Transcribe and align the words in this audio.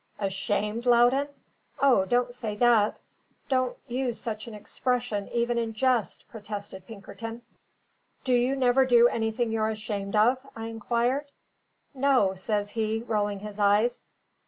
"Ashamed, 0.17 0.87
Loudon? 0.87 1.27
O, 1.79 2.05
don't 2.05 2.33
say 2.33 2.55
that; 2.55 2.97
don't 3.49 3.77
use 3.87 4.19
such 4.19 4.47
an 4.47 4.55
expression 4.55 5.27
even 5.31 5.59
in 5.59 5.73
jest!" 5.73 6.25
protested 6.27 6.87
Pinkerton. 6.87 7.43
"Do 8.23 8.33
you 8.33 8.55
never 8.55 8.83
do 8.83 9.07
anything 9.07 9.51
you're 9.51 9.69
ashamed 9.69 10.15
of?" 10.15 10.39
I 10.55 10.65
inquired. 10.69 11.31
"No," 11.93 12.33
says 12.33 12.71
he, 12.71 13.03
rolling 13.03 13.41
his 13.41 13.59
eyes. 13.59 14.01